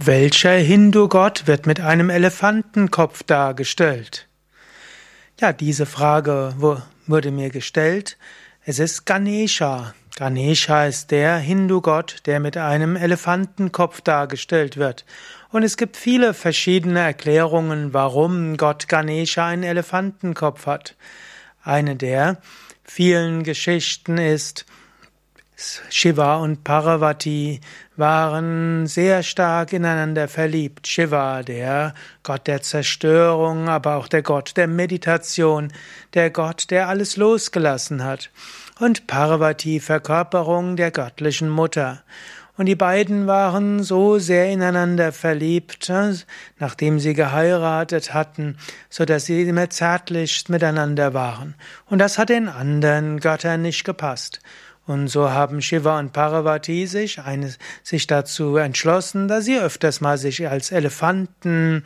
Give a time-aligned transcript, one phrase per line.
[0.00, 4.28] Welcher Hindu-Gott wird mit einem Elefantenkopf dargestellt?
[5.40, 8.16] Ja, diese Frage wurde mir gestellt.
[8.64, 9.94] Es ist Ganesha.
[10.14, 15.04] Ganesha ist der Hindu-Gott, der mit einem Elefantenkopf dargestellt wird.
[15.50, 20.94] Und es gibt viele verschiedene Erklärungen, warum Gott Ganesha einen Elefantenkopf hat.
[21.64, 22.40] Eine der
[22.84, 24.64] vielen Geschichten ist,
[25.90, 27.60] Shiva und Parvati
[27.96, 30.86] waren sehr stark ineinander verliebt.
[30.86, 35.72] Shiva, der Gott der Zerstörung, aber auch der Gott der Meditation,
[36.14, 38.30] der Gott, der alles losgelassen hat.
[38.78, 42.04] Und Parvati, Verkörperung der göttlichen Mutter.
[42.56, 45.92] Und die beiden waren so sehr ineinander verliebt,
[46.58, 48.58] nachdem sie geheiratet hatten,
[48.90, 51.56] so dass sie immer zärtlichst miteinander waren.
[51.86, 54.40] Und das hat den anderen Göttern nicht gepasst.
[54.88, 57.52] Und so haben Shiva und Parvati sich, eine,
[57.82, 61.84] sich dazu entschlossen, dass sie öfters mal sich als Elefanten,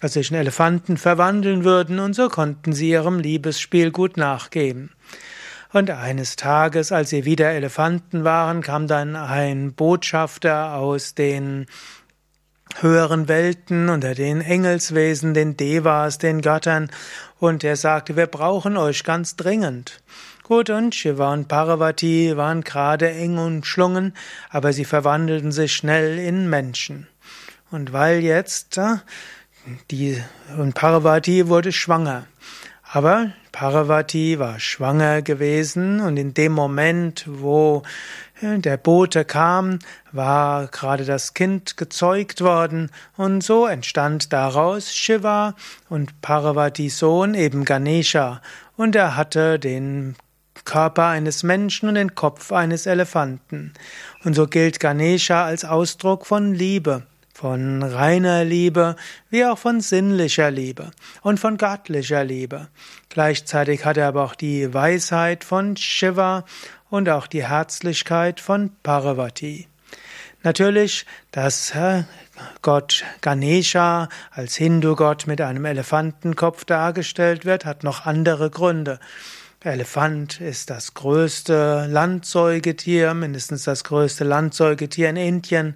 [0.00, 4.90] als sich in Elefanten verwandeln würden, und so konnten sie ihrem Liebesspiel gut nachgeben.
[5.72, 11.66] Und eines Tages, als sie wieder Elefanten waren, kam dann ein Botschafter aus den
[12.78, 16.88] höheren Welten, unter den Engelswesen, den Devas, den Göttern,
[17.40, 20.00] und er sagte, wir brauchen euch ganz dringend.
[20.46, 24.12] Gut, und Shiva und Parvati waren gerade eng umschlungen,
[24.50, 27.06] aber sie verwandelten sich schnell in Menschen.
[27.70, 28.96] Und weil jetzt äh,
[29.90, 30.22] die
[30.58, 32.26] und Parvati wurde schwanger.
[32.92, 37.82] Aber Parvati war schwanger gewesen und in dem Moment, wo
[38.42, 39.78] äh, der Bote kam,
[40.12, 45.54] war gerade das Kind gezeugt worden und so entstand daraus Shiva
[45.88, 48.42] und Parvatis Sohn eben Ganesha
[48.76, 50.16] und er hatte den
[50.64, 53.72] Körper eines Menschen und den Kopf eines Elefanten.
[54.24, 57.02] Und so gilt Ganesha als Ausdruck von Liebe,
[57.34, 58.96] von reiner Liebe,
[59.30, 62.68] wie auch von sinnlicher Liebe und von göttlicher Liebe.
[63.08, 66.44] Gleichzeitig hat er aber auch die Weisheit von Shiva
[66.88, 69.66] und auch die Herzlichkeit von Parvati.
[70.44, 71.72] Natürlich, dass
[72.62, 79.00] Gott Ganesha als Hindu-Gott mit einem Elefantenkopf dargestellt wird, hat noch andere Gründe.
[79.64, 85.74] Der Elefant ist das größte Landsäugetier, mindestens das größte Landsäugetier in Indien.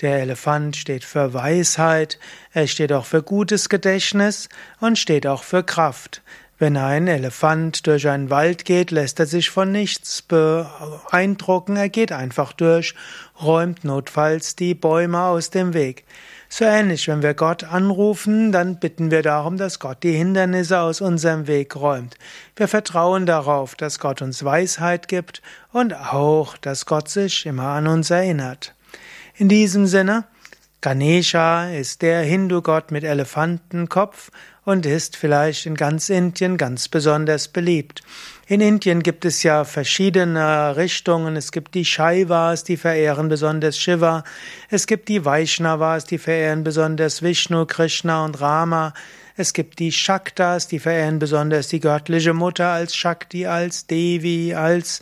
[0.00, 2.18] Der Elefant steht für Weisheit,
[2.54, 4.48] er steht auch für gutes Gedächtnis
[4.80, 6.22] und steht auch für Kraft.
[6.58, 12.12] Wenn ein Elefant durch einen Wald geht, lässt er sich von nichts beeindrucken, er geht
[12.12, 12.94] einfach durch,
[13.42, 16.04] räumt notfalls die Bäume aus dem Weg.
[16.58, 21.02] So ähnlich, wenn wir Gott anrufen, dann bitten wir darum, dass Gott die Hindernisse aus
[21.02, 22.14] unserem Weg räumt.
[22.56, 27.86] Wir vertrauen darauf, dass Gott uns Weisheit gibt und auch, dass Gott sich immer an
[27.86, 28.74] uns erinnert.
[29.34, 30.24] In diesem Sinne,
[30.86, 34.30] Ganesha ist der Hindu-Gott mit Elefantenkopf
[34.64, 38.02] und ist vielleicht in ganz Indien ganz besonders beliebt.
[38.46, 41.34] In Indien gibt es ja verschiedene Richtungen.
[41.34, 44.22] Es gibt die Shaivas, die verehren besonders Shiva.
[44.70, 48.94] Es gibt die Vaishnavas, die verehren besonders Vishnu, Krishna und Rama.
[49.38, 55.00] Es gibt die Shaktas, die verehren besonders die göttliche Mutter als Shakti, als Devi, als